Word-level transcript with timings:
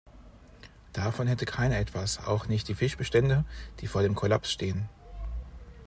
Davon 0.93 1.27
hätte 1.27 1.45
keiner 1.45 1.77
etwas, 1.77 2.25
auch 2.25 2.47
nicht 2.47 2.67
die 2.67 2.73
Fischbestände, 2.73 3.45
die 3.81 3.87
vor 3.87 4.01
dem 4.01 4.15
Kollaps 4.15 4.51
stehen. 4.51 4.89